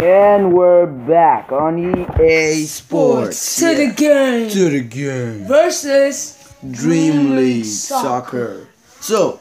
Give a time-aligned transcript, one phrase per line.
[0.00, 1.78] And we're back on
[2.20, 3.56] EA Sports.
[3.56, 5.44] to the game To the game.
[5.46, 6.38] versus
[6.70, 8.68] Dream League Soccer.
[9.00, 9.40] So,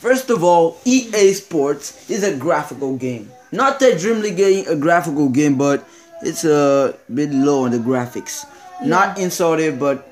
[0.00, 3.30] first of all, EA Sports is a graphical game.
[3.52, 5.86] Not that Dream League game a graphical game, but
[6.22, 8.44] it's a bit low on the graphics.
[8.84, 10.10] Not insulted, but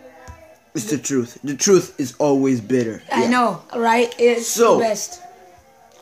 [0.74, 1.38] it's the truth.
[1.42, 3.02] The truth is always better.
[3.12, 3.30] I Yeah.
[3.30, 4.14] know, right?
[4.18, 5.20] It's So- the best.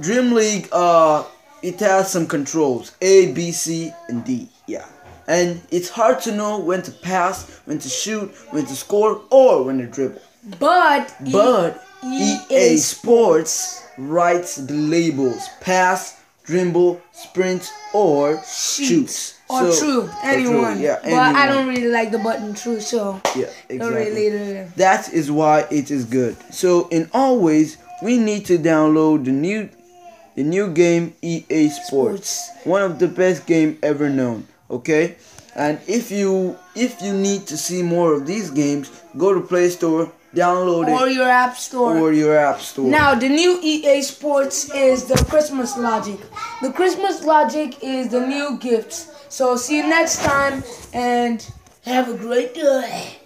[0.00, 1.22] Dream League, uh,
[1.62, 4.48] it has some controls A, B, C, and D.
[4.66, 4.84] Yeah.
[5.28, 9.62] And it's hard to know when to pass, when to shoot, when to score, or
[9.62, 10.20] when to dribble.
[10.58, 19.34] But But E- EA Sports writes the labels pass, dribble, sprint, or shoots.
[19.48, 20.80] or So- true, or true, anyone.
[20.80, 24.30] Yeah, but I don't really like the button true, so Yeah, exactly.
[24.30, 24.66] really.
[24.76, 26.36] That is why it is good.
[26.50, 29.68] So in always we need to download the new
[30.34, 32.50] the new game EA Sports.
[32.64, 35.16] One of the best game ever known, okay?
[35.54, 39.68] And if you if you need to see more of these games, go to Play
[39.68, 41.98] Store, download Or it Or your app store.
[41.98, 42.88] or your app store.
[42.88, 46.18] Now, the new EA Sports is the Christmas logic.
[46.62, 49.08] The Christmas logic is the new gifts.
[49.28, 51.46] So, see you next time and
[51.84, 53.18] have a great day.